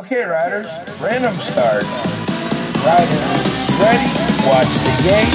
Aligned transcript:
Okay, 0.00 0.24
riders, 0.24 0.66
random 0.98 1.34
start. 1.34 1.84
Riders, 2.80 3.26
ready? 3.76 4.08
Watch 4.48 4.72
the 4.80 4.94
game. 5.04 5.28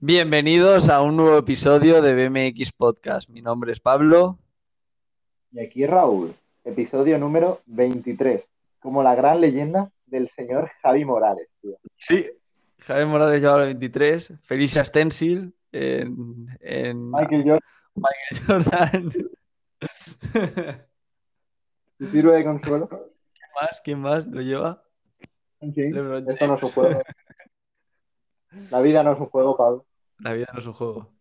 Bienvenidos 0.00 0.90
a 0.90 1.00
un 1.00 1.16
nuevo 1.16 1.38
episodio 1.38 2.02
de 2.02 2.28
BMX 2.28 2.72
Podcast. 2.72 3.30
Mi 3.30 3.40
nombre 3.40 3.72
es 3.72 3.80
Pablo. 3.80 4.38
Y 5.52 5.60
aquí 5.60 5.86
Raúl, 5.86 6.34
episodio 6.62 7.18
número 7.18 7.62
23, 7.64 8.44
como 8.80 9.02
la 9.02 9.14
gran 9.14 9.40
leyenda 9.40 9.90
del 10.04 10.28
señor 10.28 10.70
Javi 10.82 11.06
Morales, 11.06 11.48
tío. 11.62 11.78
Sí, 11.96 12.26
Javier 12.80 13.06
Morales 13.06 13.42
lleva 13.42 13.56
el 13.62 13.66
23. 13.66 14.34
Felicia 14.42 14.84
Stencil 14.84 15.54
en, 15.72 16.46
en 16.60 17.10
Michael 17.10 17.42
Jordan, 17.44 17.60
Michael 17.94 18.64
Jordan. 18.64 19.12
¿te 21.98 22.06
sirve 22.06 22.32
de 22.32 22.44
consuelo? 22.44 22.88
¿Quién 22.88 23.50
más? 23.60 23.80
¿Quién 23.82 24.00
más 24.00 24.26
lo 24.26 24.40
lleva? 24.40 24.82
Sí, 25.60 25.90
esto 26.28 26.46
no 26.46 26.54
es 26.56 26.62
un 26.62 26.70
juego. 26.70 27.02
La 28.70 28.80
vida 28.80 29.02
no 29.02 29.12
es 29.12 29.20
un 29.20 29.26
juego, 29.26 29.56
Pablo. 29.56 29.86
La 30.20 30.32
vida 30.32 30.46
no 30.52 30.60
es 30.60 30.66
un 30.66 30.72
juego. 30.72 31.12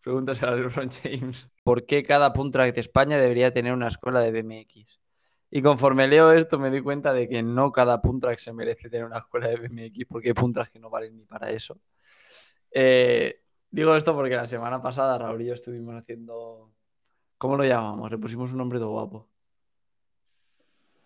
Pregúntaselo 0.00 0.52
a 0.52 0.54
LeBron 0.56 0.90
James. 0.90 1.48
¿Por 1.62 1.86
qué 1.86 2.02
cada 2.02 2.32
punt 2.32 2.52
track 2.52 2.74
de 2.74 2.80
España 2.80 3.18
debería 3.18 3.52
tener 3.52 3.72
una 3.72 3.88
escuela 3.88 4.20
de 4.20 4.42
BMX? 4.42 5.00
Y 5.56 5.62
conforme 5.62 6.08
leo 6.08 6.32
esto 6.32 6.58
me 6.58 6.68
doy 6.68 6.82
cuenta 6.82 7.12
de 7.12 7.28
que 7.28 7.40
no 7.40 7.70
cada 7.70 8.02
punt 8.02 8.20
track 8.20 8.40
se 8.40 8.52
merece 8.52 8.90
tener 8.90 9.06
una 9.06 9.18
escuela 9.18 9.46
de 9.46 9.56
BMX 9.56 10.04
porque 10.08 10.30
hay 10.30 10.34
punt 10.34 10.52
tracks 10.52 10.70
que 10.70 10.80
no 10.80 10.90
valen 10.90 11.16
ni 11.16 11.24
para 11.26 11.48
eso. 11.48 11.78
Eh, 12.72 13.40
digo 13.70 13.94
esto 13.94 14.16
porque 14.16 14.34
la 14.34 14.48
semana 14.48 14.82
pasada 14.82 15.16
Raúl 15.16 15.42
y 15.42 15.46
yo 15.46 15.54
estuvimos 15.54 15.94
haciendo... 15.94 16.72
¿Cómo 17.38 17.56
lo 17.56 17.64
llamamos? 17.64 18.10
Le 18.10 18.18
pusimos 18.18 18.50
un 18.50 18.58
nombre 18.58 18.80
todo 18.80 18.90
guapo. 18.90 19.28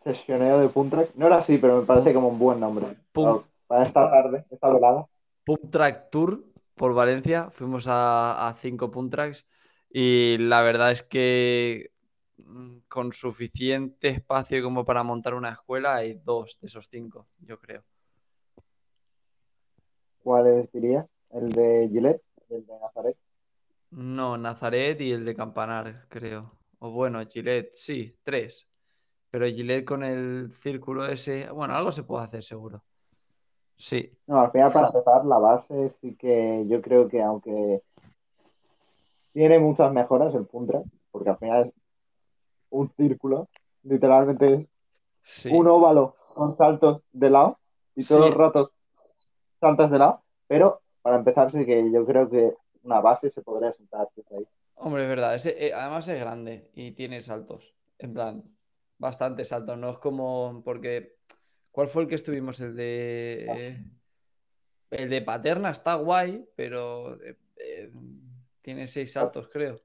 Sesioneo 0.03 0.61
de 0.61 0.71
Puntrack. 0.71 1.15
No 1.15 1.27
era 1.27 1.37
así, 1.37 1.59
pero 1.59 1.81
me 1.81 1.87
parece 1.87 2.15
como 2.15 2.29
un 2.29 2.39
buen 2.39 2.59
nombre. 2.59 2.87
Pum. 3.13 3.43
Para 3.67 3.83
esta 3.83 4.11
tarde, 4.11 4.47
esta 4.49 4.73
velada. 4.73 5.07
Pump 5.45 5.71
Track 5.71 6.09
Tour 6.09 6.43
por 6.75 6.95
Valencia. 6.95 7.51
Fuimos 7.51 7.87
a, 7.87 8.49
a 8.49 8.55
cinco 8.55 8.91
Pump 8.91 9.13
Tracks 9.13 9.47
y 9.91 10.39
la 10.39 10.63
verdad 10.63 10.91
es 10.91 11.03
que 11.03 11.91
con 12.89 13.13
suficiente 13.13 14.09
espacio 14.09 14.63
como 14.63 14.85
para 14.85 15.03
montar 15.03 15.35
una 15.35 15.51
escuela 15.51 15.97
hay 15.97 16.15
dos 16.25 16.59
de 16.61 16.67
esos 16.67 16.89
cinco, 16.89 17.27
yo 17.41 17.59
creo. 17.59 17.83
¿Cuál 20.23 20.69
dirías? 20.73 21.07
¿El 21.31 21.53
de 21.53 21.89
Gillette? 21.91 22.23
¿El 22.51 22.67
de 22.67 22.79
Nazaret? 22.81 23.17
No, 23.91 24.37
Nazaret 24.37 25.01
y 25.01 25.13
el 25.13 25.25
de 25.25 25.35
Campanar, 25.35 26.07
creo. 26.09 26.53
O 26.81 26.91
bueno, 26.91 27.21
Gillette, 27.27 27.73
sí, 27.73 28.15
tres. 28.23 28.67
Pero 29.31 29.47
Gillette 29.47 29.85
con 29.85 30.05
el 30.05 30.51
círculo 30.53 31.07
ese, 31.07 31.51
bueno, 31.51 31.75
algo 31.75 31.93
se 31.93 32.03
puede 32.03 32.25
hacer 32.25 32.43
seguro. 32.43 32.83
Sí, 33.77 34.11
No, 34.27 34.41
al 34.41 34.51
final, 34.51 34.73
para 34.73 34.89
empezar, 34.89 35.25
la 35.25 35.39
base 35.39 35.89
sí 36.01 36.17
que 36.17 36.65
yo 36.69 36.83
creo 36.83 37.09
que 37.09 37.23
aunque 37.23 37.83
tiene 39.33 39.59
muchas 39.61 39.93
mejoras 39.93 40.35
el 40.35 40.47
Puntrack, 40.47 40.85
porque 41.13 41.31
al 41.31 41.39
final 41.39 41.67
es 41.69 41.73
un 42.71 42.91
círculo, 42.97 43.49
literalmente 43.83 44.55
es 44.55 44.67
sí. 45.23 45.51
un 45.53 45.67
óvalo 45.67 46.15
con 46.35 46.57
saltos 46.57 47.03
de 47.13 47.31
lado 47.31 47.59
y 47.95 48.05
todos 48.05 48.25
Sí. 48.25 48.29
los 48.31 48.35
ratos 48.39 48.71
saltos 49.61 49.91
de 49.91 49.99
lado, 49.99 50.23
pero 50.47 50.81
para 51.03 51.17
empezar 51.17 51.51
sí 51.51 51.65
que 51.67 51.91
yo 51.91 52.05
creo 52.07 52.29
que 52.29 52.55
una 52.83 53.01
base 53.01 53.31
se 53.31 53.43
podría 53.43 53.73
sentar 53.73 54.09
ahí. 54.31 54.47
Hombre, 54.77 55.03
es 55.03 55.09
verdad. 55.09 55.35
ese, 55.35 55.67
eh, 55.67 55.73
además 55.75 56.07
es 56.09 56.21
grande 56.21 56.71
y 56.75 56.93
tiene 56.93 57.21
saltos. 57.21 57.75
En 57.99 58.15
plan, 58.15 58.45
bastantes 58.99 59.49
saltos. 59.49 59.77
No 59.77 59.91
es 59.91 59.99
como. 59.99 60.63
Porque. 60.65 61.17
¿Cuál 61.73 61.89
fue 61.89 62.03
el 62.03 62.09
que 62.09 62.15
estuvimos? 62.15 62.61
El 62.61 62.77
de. 62.77 63.85
El 64.91 65.11
de 65.11 65.23
Paterna 65.23 65.71
está 65.71 65.97
guay, 65.97 66.49
pero. 66.55 67.15
eh, 67.23 67.37
eh, 67.57 67.91
tiene 68.63 68.87
seis 68.87 69.13
saltos, 69.13 69.49
creo. 69.49 69.81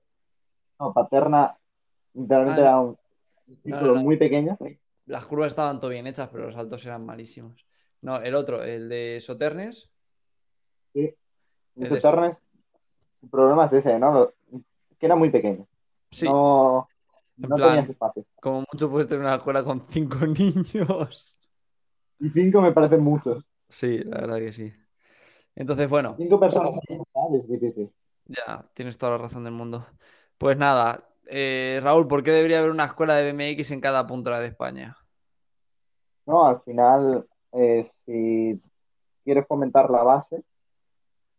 No, 0.79 0.93
Paterna 0.93 1.57
literalmente 2.13 2.61
Ah, 2.61 2.65
era 2.65 2.79
un 2.79 2.97
círculo 3.63 3.87
no, 3.87 3.95
no. 3.95 4.01
muy 4.01 4.17
pequeño. 4.17 4.57
Las 5.05 5.25
curvas 5.25 5.47
estaban 5.47 5.79
todo 5.79 5.91
bien 5.91 6.07
hechas, 6.07 6.29
pero 6.29 6.45
los 6.45 6.55
saltos 6.55 6.85
eran 6.85 7.05
malísimos. 7.05 7.65
No, 8.01 8.17
el 8.21 8.35
otro, 8.35 8.63
el 8.63 8.89
de 8.89 9.19
Soternes. 9.21 9.91
Sí. 10.93 11.13
Y 11.75 11.85
Eres- 11.85 12.01
Soternes, 12.01 12.37
el 13.21 13.29
problema 13.29 13.65
es 13.65 13.73
ese, 13.73 13.99
¿no? 13.99 14.31
Que 14.99 15.05
era 15.05 15.15
muy 15.15 15.29
pequeño. 15.29 15.67
Sí, 16.11 16.25
No, 16.25 16.87
En 17.41 17.49
no 17.49 17.55
plan- 17.55 17.69
tenías 17.71 17.89
espacio. 17.89 18.25
como 18.39 18.63
mucho 18.71 18.89
puedes 18.89 19.07
tener 19.07 19.23
una 19.25 19.35
escuela 19.35 19.63
con 19.63 19.87
cinco 19.89 20.17
niños. 20.27 21.39
Y 22.19 22.29
cinco 22.29 22.61
me 22.61 22.71
parecen 22.71 23.01
muchos. 23.01 23.43
Sí, 23.69 23.97
la 23.99 24.21
verdad 24.21 24.37
que 24.37 24.53
sí. 24.53 24.71
Entonces, 25.55 25.89
bueno. 25.89 26.15
Cinco 26.17 26.39
personas. 26.39 26.73
Ya, 28.25 28.69
tienes 28.73 28.97
toda 28.97 29.13
la 29.13 29.17
razón 29.17 29.43
del 29.43 29.53
mundo. 29.53 29.85
Pues 30.37 30.57
nada, 30.57 31.09
eh, 31.27 31.79
Raúl, 31.83 32.07
¿por 32.07 32.23
qué 32.23 32.31
debería 32.31 32.59
haber 32.59 32.71
una 32.71 32.85
escuela 32.85 33.15
de 33.15 33.31
BMX 33.31 33.71
en 33.71 33.81
cada 33.81 34.05
punta 34.05 34.39
de 34.39 34.47
España? 34.47 34.97
No, 36.25 36.45
al 36.45 36.61
final, 36.61 37.25
eh, 37.51 37.89
si 38.05 38.61
quieres 39.23 39.45
fomentar 39.47 39.89
la 39.89 40.03
base, 40.03 40.43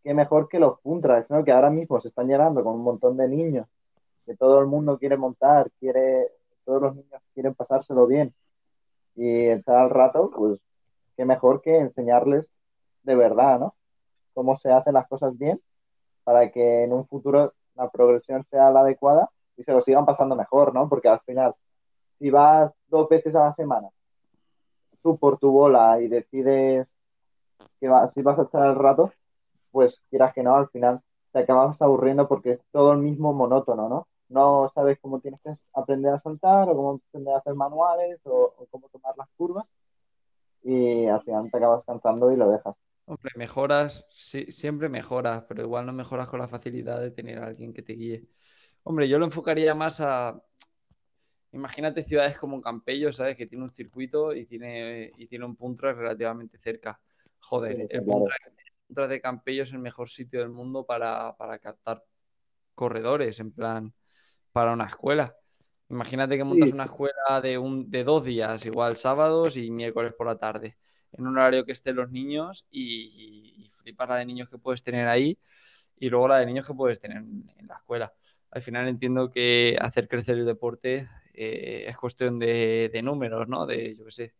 qué 0.02 0.14
mejor 0.14 0.48
que 0.48 0.58
los 0.58 0.80
puntracks, 0.80 1.30
¿no? 1.30 1.44
Que 1.44 1.52
ahora 1.52 1.70
mismo 1.70 2.00
se 2.00 2.08
están 2.08 2.28
llenando 2.28 2.62
con 2.62 2.74
un 2.74 2.82
montón 2.82 3.16
de 3.16 3.28
niños, 3.28 3.66
que 4.26 4.36
todo 4.36 4.60
el 4.60 4.66
mundo 4.66 4.98
quiere 4.98 5.16
montar, 5.16 5.70
quiere, 5.80 6.28
todos 6.64 6.82
los 6.82 6.96
niños 6.96 7.22
quieren 7.32 7.54
pasárselo 7.54 8.06
bien 8.06 8.34
y 9.16 9.46
estar 9.46 9.76
al 9.76 9.90
rato, 9.90 10.30
pues 10.34 10.60
qué 11.16 11.24
mejor 11.24 11.62
que 11.62 11.78
enseñarles 11.78 12.46
de 13.02 13.14
verdad, 13.14 13.58
¿no? 13.60 13.74
Cómo 14.34 14.58
se 14.58 14.70
hacen 14.70 14.94
las 14.94 15.08
cosas 15.08 15.36
bien 15.38 15.60
para 16.24 16.50
que 16.50 16.84
en 16.84 16.92
un 16.92 17.06
futuro 17.06 17.54
la 17.76 17.90
progresión 17.90 18.44
sea 18.50 18.70
la 18.70 18.80
adecuada 18.80 19.30
y 19.56 19.62
se 19.64 19.72
lo 19.72 19.80
sigan 19.82 20.06
pasando 20.06 20.36
mejor, 20.36 20.74
¿no? 20.74 20.88
Porque 20.88 21.08
al 21.08 21.20
final, 21.20 21.54
si 22.18 22.30
vas 22.30 22.72
dos 22.88 23.08
veces 23.08 23.34
a 23.36 23.46
la 23.46 23.54
semana 23.54 23.90
tú 25.02 25.18
por 25.18 25.38
tu 25.38 25.50
bola 25.50 26.00
y 26.00 26.08
decides 26.08 26.86
que 27.80 27.88
va- 27.88 28.10
si 28.10 28.22
vas 28.22 28.38
a 28.38 28.42
estar 28.44 28.66
el 28.68 28.76
rato, 28.76 29.12
pues 29.72 30.00
quieras 30.10 30.34
que 30.34 30.42
no, 30.42 30.56
al 30.56 30.68
final 30.70 31.00
te 31.32 31.40
acabas 31.40 31.80
aburriendo 31.82 32.28
porque 32.28 32.52
es 32.52 32.60
todo 32.72 32.92
el 32.92 32.98
mismo 33.00 33.32
monótono, 33.34 33.88
¿no? 33.88 34.08
No 34.30 34.70
sabes 34.74 34.98
cómo 35.00 35.20
tienes 35.20 35.40
que 35.42 35.52
aprender 35.74 36.14
a 36.14 36.20
soltar 36.20 36.68
o 36.70 36.76
cómo 36.76 37.00
aprender 37.08 37.34
a 37.34 37.38
hacer 37.38 37.54
manuales 37.54 38.20
o, 38.24 38.54
o 38.58 38.66
cómo 38.70 38.88
tomar 38.90 39.14
las 39.18 39.28
curvas 39.36 39.66
y 40.62 41.06
al 41.06 41.22
final 41.22 41.50
te 41.50 41.56
acabas 41.58 41.84
cansando 41.86 42.32
y 42.32 42.36
lo 42.36 42.50
dejas. 42.50 42.74
Hombre, 43.06 43.30
mejoras, 43.36 44.06
sí, 44.10 44.46
siempre 44.50 44.88
mejoras, 44.88 45.44
pero 45.46 45.62
igual 45.62 45.84
no 45.86 45.92
mejoras 45.92 46.28
con 46.28 46.40
la 46.40 46.48
facilidad 46.48 47.00
de 47.00 47.10
tener 47.10 47.38
a 47.38 47.46
alguien 47.46 47.74
que 47.74 47.82
te 47.82 47.92
guíe. 47.94 48.24
Hombre, 48.84 49.08
yo 49.08 49.18
lo 49.18 49.24
enfocaría 49.24 49.74
más 49.74 50.00
a, 50.00 50.38
imagínate 51.52 52.02
ciudades 52.02 52.38
como 52.38 52.60
Campello, 52.60 53.12
¿sabes? 53.12 53.36
Que 53.36 53.46
tiene 53.46 53.64
un 53.64 53.70
circuito 53.70 54.34
y 54.34 54.44
tiene, 54.44 55.10
y 55.16 55.26
tiene 55.26 55.44
un 55.46 55.56
punto 55.56 55.90
relativamente 55.92 56.58
cerca. 56.58 57.00
Joder, 57.40 57.76
Sí, 57.76 57.86
el 57.90 58.04
punto 58.04 59.08
de 59.08 59.20
Campello 59.20 59.62
es 59.62 59.72
el 59.72 59.78
mejor 59.78 60.08
sitio 60.08 60.40
del 60.40 60.50
mundo 60.50 60.84
para, 60.84 61.34
para 61.36 61.58
captar 61.58 62.04
corredores, 62.74 63.40
en 63.40 63.52
plan, 63.52 63.94
para 64.52 64.72
una 64.72 64.86
escuela. 64.86 65.34
Imagínate 65.88 66.36
que 66.36 66.44
montas 66.44 66.68
Sí. 66.68 66.74
una 66.74 66.84
escuela 66.84 67.40
de, 67.42 67.56
un, 67.56 67.90
de 67.90 68.04
dos 68.04 68.24
días, 68.24 68.66
igual 68.66 68.96
sábados 68.96 69.56
y 69.56 69.70
miércoles 69.70 70.12
por 70.12 70.26
la 70.26 70.36
tarde, 70.38 70.76
en 71.12 71.26
un 71.26 71.38
horario 71.38 71.64
que 71.64 71.72
estén 71.72 71.96
los 71.96 72.10
niños 72.10 72.66
y, 72.70 73.64
y 73.64 73.70
flipas 73.70 74.08
la 74.08 74.16
de 74.16 74.26
niños 74.26 74.48
que 74.48 74.58
puedes 74.58 74.82
tener 74.82 75.06
ahí 75.08 75.38
y 75.96 76.10
luego 76.10 76.28
la 76.28 76.38
de 76.38 76.46
niños 76.46 76.66
que 76.66 76.74
puedes 76.74 76.98
tener 77.00 77.18
en, 77.18 77.50
en 77.56 77.66
la 77.68 77.76
escuela. 77.76 78.12
Al 78.54 78.62
final 78.62 78.86
entiendo 78.86 79.32
que 79.32 79.76
hacer 79.80 80.06
crecer 80.06 80.38
el 80.38 80.46
deporte 80.46 81.08
eh, 81.34 81.86
es 81.88 81.96
cuestión 81.96 82.38
de, 82.38 83.00
números, 83.02 83.48
¿no? 83.48 83.66
De, 83.66 83.96
yo 83.96 84.04
qué 84.04 84.10
sé, 84.12 84.34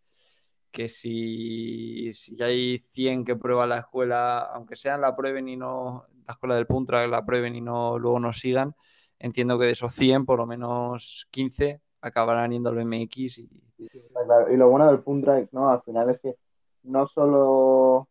que 0.71 0.89
si, 0.89 2.13
si 2.15 2.41
hay 2.41 2.79
100 2.79 3.25
que 3.25 3.35
prueban 3.35 3.71
la 3.71 3.79
escuela, 3.79 4.39
aunque 4.39 4.77
sean 4.77 5.01
la 5.01 5.17
prueben 5.17 5.49
y 5.49 5.57
no, 5.57 6.05
la 6.29 6.33
escuela 6.33 6.55
del 6.55 6.69
Puntra 6.69 7.05
la 7.09 7.27
prueben 7.27 7.57
y 7.57 7.61
no 7.61 7.99
luego 7.99 8.21
nos 8.21 8.39
sigan, 8.39 8.77
entiendo 9.19 9.59
que 9.59 9.67
de 9.67 9.73
esos 9.73 9.93
100, 9.93 10.25
por 10.27 10.39
lo 10.39 10.47
menos 10.47 11.27
15 11.33 11.81
acabarán 12.01 12.53
yendo 12.53 12.71
al 12.71 12.77
BMX 12.77 13.39
y. 13.39 13.51
Y 13.79 14.57
lo 14.57 14.71
bueno 14.71 14.87
del 14.87 15.01
punt 15.01 15.25
drive, 15.25 15.49
¿no? 15.51 15.71
Al 15.71 15.83
final 15.83 16.11
es 16.11 16.21
que 16.21 16.37
no 16.85 17.09
solo 17.09 18.09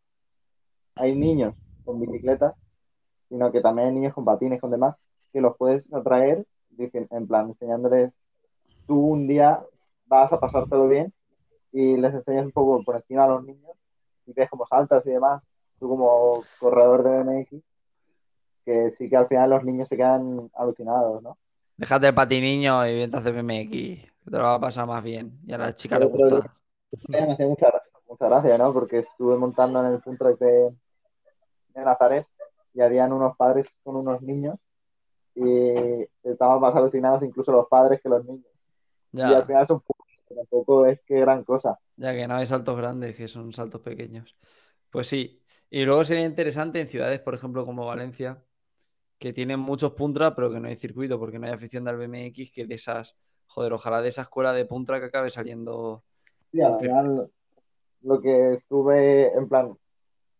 hay 0.95 1.15
niños 1.15 1.56
con 1.85 2.01
bicicletas, 2.01 2.56
sino 3.29 3.53
que 3.53 3.61
también 3.61 3.88
hay 3.88 3.94
niños 3.94 4.13
con 4.13 4.25
patines, 4.25 4.59
con 4.59 4.69
demás, 4.69 4.97
que 5.33 5.41
los 5.41 5.57
puedes 5.57 5.91
atraer, 5.94 6.45
dicen- 6.69 7.07
en 7.12 7.27
plan, 7.27 7.50
enseñándoles, 7.50 8.12
tú 8.88 9.00
un 9.00 9.27
día 9.27 9.62
vas 10.06 10.31
a 10.31 10.39
pasártelo 10.39 10.88
bien 10.88 11.12
y 11.71 11.97
les 11.97 12.13
enseñas 12.13 12.45
un 12.45 12.51
poco 12.51 12.83
por 12.83 12.95
encima 12.95 13.24
a 13.25 13.27
los 13.27 13.44
niños 13.44 13.71
y 14.25 14.33
ves 14.33 14.50
cómo 14.50 14.65
saltas 14.68 15.06
y 15.06 15.09
demás, 15.09 15.41
tú 15.80 15.89
como 15.89 16.44
corredor 16.59 17.03
de 17.03 17.24
BMX, 17.24 17.63
que 18.65 18.94
sí 18.97 19.09
que 19.09 19.18
al 19.18 19.27
final 19.27 19.50
los 19.50 19.63
niños 19.63 19.88
se 19.89 19.97
quedan 19.97 20.50
alucinados, 20.53 21.21
¿no? 21.21 21.38
Déjate 21.75 22.07
el 22.07 22.13
patiniño 22.13 22.85
y 22.88 22.95
vente 23.00 23.18
a 23.18 23.19
hacer 23.19 23.33
BMX, 23.33 23.69
que 23.71 24.09
te 24.31 24.38
lo 24.38 24.44
va 24.44 24.53
a 24.56 24.59
pasar 24.59 24.88
más 24.88 25.03
bien. 25.03 25.39
Y 25.45 25.51
a 25.53 25.57
la 25.57 25.75
chica 25.75 25.97
le 26.00 26.07
Pero- 26.07 26.18
pero- 26.30 26.35
gusta. 26.38 26.56
Me 27.09 27.47
mucha, 27.47 27.71
mucha 28.07 28.27
gracia, 28.27 28.57
¿no? 28.59 28.71
Porque 28.71 29.00
estuve 29.00 29.35
montando 29.35 29.80
en 29.85 29.94
el 29.94 30.00
punto 30.00 30.25
de, 30.35 30.69
de 31.74 31.83
Nazaret 31.83 32.27
y 32.75 32.81
habían 32.81 33.12
unos 33.12 33.35
padres 33.35 33.65
con 33.83 33.95
unos 33.95 34.21
niños 34.21 34.57
y 35.35 36.07
estaban 36.24 36.59
más 36.59 36.75
alucinados 36.75 37.24
incluso 37.24 37.51
los 37.51 37.68
padres 37.68 38.01
que 38.01 38.09
los 38.09 38.24
niños. 38.25 38.45
Y 39.12 39.21
al 39.21 39.45
final 39.45 39.68
son 39.68 39.81
tampoco 40.33 40.85
es 40.85 41.00
que 41.01 41.19
gran 41.19 41.44
cosa. 41.44 41.80
ya 41.95 42.13
que 42.13 42.27
no 42.27 42.35
hay 42.35 42.45
saltos 42.45 42.75
grandes, 42.75 43.15
que 43.15 43.27
son 43.27 43.51
saltos 43.51 43.81
pequeños. 43.81 44.35
Pues 44.89 45.07
sí. 45.07 45.41
Y 45.69 45.85
luego 45.85 46.03
sería 46.03 46.25
interesante 46.25 46.80
en 46.80 46.88
ciudades, 46.88 47.19
por 47.19 47.33
ejemplo, 47.33 47.65
como 47.65 47.85
Valencia, 47.85 48.44
que 49.18 49.33
tienen 49.33 49.59
muchos 49.59 49.94
puntra, 49.94 50.35
pero 50.35 50.51
que 50.51 50.59
no 50.59 50.68
hay 50.68 50.75
circuito 50.75 51.19
porque 51.19 51.39
no 51.39 51.47
hay 51.47 51.53
afición 51.53 51.83
del 51.83 51.97
BMX, 51.97 52.51
que 52.51 52.65
de 52.65 52.75
esas, 52.75 53.18
joder, 53.47 53.74
ojalá 53.74 54.01
de 54.01 54.09
esa 54.09 54.24
escuela 54.24 54.53
de 54.53 54.65
puntra 54.65 55.00
que 55.00 55.07
acabe 55.07 55.30
saliendo. 55.30 56.03
Sí, 56.51 56.62
al 56.62 56.80
final 56.80 57.31
lo 58.01 58.21
que 58.21 58.56
estuve 58.56 59.33
en 59.33 59.47
plan, 59.47 59.75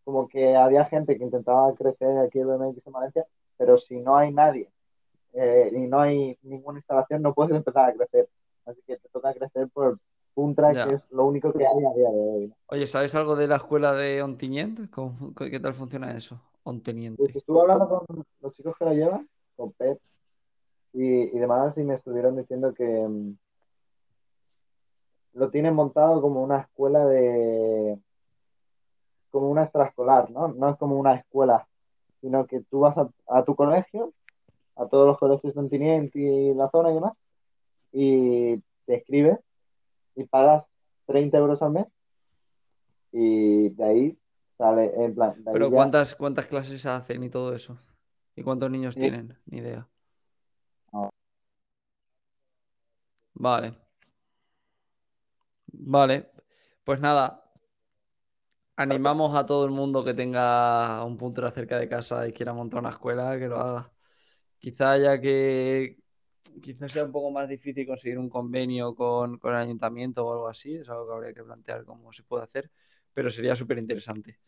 como 0.04 0.28
que 0.28 0.54
había 0.54 0.84
gente 0.84 1.16
que 1.16 1.24
intentaba 1.24 1.74
crecer 1.74 2.18
aquí 2.18 2.38
en 2.38 2.48
BMX 2.48 2.86
en 2.86 2.92
Valencia, 2.92 3.26
pero 3.56 3.78
si 3.78 4.00
no 4.00 4.16
hay 4.16 4.32
nadie 4.32 4.70
eh, 5.34 5.70
y 5.72 5.80
no 5.86 6.00
hay 6.00 6.38
ninguna 6.42 6.78
instalación, 6.78 7.22
no 7.22 7.34
puedes 7.34 7.54
empezar 7.54 7.90
a 7.90 7.92
crecer. 7.94 8.28
Así 8.66 8.80
que 8.86 8.96
te 8.96 9.08
toca 9.10 9.32
crecer 9.34 9.68
por 9.68 9.98
Puntra, 10.34 10.72
Ya. 10.72 10.88
que 10.88 10.94
es 10.96 11.02
lo 11.10 11.26
único 11.26 11.52
que 11.52 11.64
hay 11.64 11.84
a 11.84 11.92
día 11.94 12.10
de 12.10 12.18
hoy. 12.18 12.54
Oye, 12.66 12.86
¿sabes 12.88 13.14
algo 13.14 13.36
de 13.36 13.46
la 13.46 13.56
escuela 13.56 13.92
de 13.92 14.20
Ontinyent? 14.22 14.90
¿Cómo 14.90 15.12
fu- 15.12 15.32
¿Qué 15.34 15.60
tal 15.60 15.74
funciona 15.74 16.10
eso? 16.16 16.34
Pues 16.64 16.74
Onteniente. 16.76 17.38
estuve 17.38 17.60
hablando 17.60 17.88
con 18.06 18.24
los 18.40 18.52
chicos 18.54 18.74
que 18.78 18.84
la 18.84 18.94
llevan, 18.94 19.28
con 19.54 19.70
Pep 19.74 20.00
y, 20.92 21.36
y 21.36 21.38
demás, 21.38 21.76
y 21.78 21.82
me 21.84 21.94
estuvieron 21.94 22.36
diciendo 22.36 22.72
que 22.74 22.84
mm, 22.84 23.36
lo 25.34 25.50
tienen 25.50 25.74
montado 25.74 26.20
como 26.20 26.42
una 26.42 26.60
escuela 26.60 27.04
de. 27.06 27.98
como 29.30 29.50
una 29.50 29.64
extraescolar, 29.64 30.30
¿no? 30.30 30.48
No 30.48 30.70
es 30.70 30.76
como 30.78 30.96
una 30.96 31.14
escuela, 31.14 31.66
sino 32.20 32.46
que 32.46 32.60
tú 32.70 32.80
vas 32.80 32.96
a, 32.98 33.08
a 33.28 33.42
tu 33.42 33.54
colegio, 33.54 34.12
a 34.76 34.86
todos 34.86 35.06
los 35.06 35.18
colegios 35.18 35.54
de 35.54 35.60
Onteniente 35.60 36.18
y 36.18 36.54
la 36.54 36.68
zona 36.70 36.90
y 36.90 36.94
demás, 36.94 37.12
y 37.92 38.56
te 38.86 38.94
escribes 38.96 39.38
y 40.16 40.24
pagas 40.24 40.64
30 41.06 41.38
euros 41.38 41.60
al 41.62 41.72
mes, 41.72 41.86
y 43.12 43.68
de 43.70 43.84
ahí 43.84 44.18
sale, 44.58 44.92
en 44.96 45.14
plan. 45.14 45.34
Pero 45.44 45.68
ya- 45.68 45.74
¿cuántas, 45.76 46.14
cuántas 46.14 46.46
clases 46.46 46.84
hacen 46.86 47.22
y 47.22 47.30
todo 47.30 47.54
eso? 47.54 47.78
¿Y 48.36 48.42
cuántos 48.42 48.70
niños 48.70 48.94
Sí. 48.94 49.00
tienen? 49.00 49.36
Ni 49.46 49.58
idea. 49.58 49.88
No. 50.92 51.10
Vale. 53.34 53.74
Vale. 55.72 56.30
Pues 56.84 57.00
nada. 57.00 57.40
Animamos 58.76 59.36
a 59.36 59.46
todo 59.46 59.64
el 59.66 59.70
mundo 59.70 60.02
que 60.02 60.14
tenga 60.14 61.04
un 61.04 61.16
punto 61.16 61.48
cerca 61.52 61.78
de 61.78 61.88
casa 61.88 62.26
y 62.26 62.32
quiera 62.32 62.52
montar 62.52 62.80
una 62.80 62.90
escuela, 62.90 63.38
que 63.38 63.46
lo 63.46 63.56
haga. 63.56 63.90
Quizá 64.64 64.96
ya 64.96 65.20
que 65.20 65.98
quizás 66.62 66.90
sea 66.90 67.04
un 67.04 67.12
poco 67.12 67.30
más 67.30 67.46
difícil 67.46 67.86
conseguir 67.86 68.18
un 68.18 68.30
convenio 68.30 68.94
con, 68.94 69.36
con 69.36 69.52
el 69.52 69.60
ayuntamiento 69.60 70.24
o 70.24 70.32
algo 70.32 70.48
así. 70.48 70.76
Es 70.76 70.88
algo 70.88 71.06
que 71.06 71.12
habría 71.12 71.34
que 71.34 71.44
plantear 71.44 71.84
cómo 71.84 72.10
se 72.14 72.22
puede 72.22 72.44
hacer, 72.44 72.70
pero 73.12 73.30
sería 73.30 73.54
súper 73.54 73.76
interesante. 73.76 74.38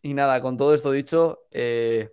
Y 0.00 0.14
nada, 0.14 0.40
con 0.40 0.56
todo 0.56 0.74
esto 0.74 0.92
dicho, 0.92 1.40
eh, 1.50 2.08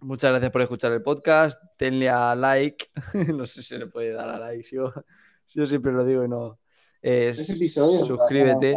muchas 0.00 0.30
gracias 0.30 0.52
por 0.52 0.60
escuchar 0.60 0.92
el 0.92 1.00
podcast. 1.00 1.58
Denle 1.78 2.10
a 2.10 2.34
like. 2.34 2.90
no 3.34 3.46
sé 3.46 3.62
si 3.62 3.68
se 3.68 3.78
le 3.78 3.86
puede 3.86 4.12
dar 4.12 4.28
a 4.28 4.38
like. 4.38 4.68
Yo, 4.70 4.92
yo 5.54 5.64
siempre 5.64 5.92
lo 5.92 6.04
digo 6.04 6.22
y 6.22 6.28
no. 6.28 6.60
Eh, 7.00 7.32
suscríbete. 7.32 8.76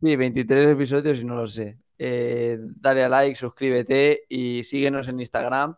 Sí, 0.00 0.14
23 0.14 0.70
episodios 0.70 1.20
y 1.20 1.24
no 1.24 1.34
lo 1.34 1.48
sé. 1.48 1.80
Eh, 1.98 2.58
dale 2.60 3.02
a 3.02 3.08
like, 3.08 3.34
suscríbete 3.34 4.22
y 4.28 4.62
síguenos 4.62 5.08
en 5.08 5.18
Instagram, 5.18 5.76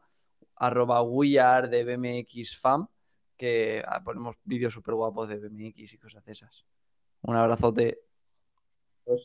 arroba 0.56 1.02
weare 1.02 1.68
de 1.68 1.84
BMX 1.84 2.58
Fam, 2.58 2.88
que 3.36 3.82
ah, 3.86 4.02
ponemos 4.02 4.36
vídeos 4.44 4.72
súper 4.74 4.94
guapos 4.94 5.28
de 5.28 5.38
BMX 5.38 5.92
y 5.92 5.98
cosas 5.98 6.24
de 6.24 6.32
esas. 6.32 6.64
Un 7.22 7.36
abrazote. 7.36 8.00
ver. 9.06 9.18